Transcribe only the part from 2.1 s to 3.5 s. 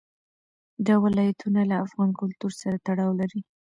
کلتور سره تړاو لري.